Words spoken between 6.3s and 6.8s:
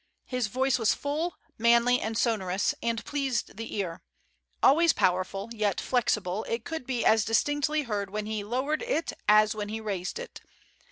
it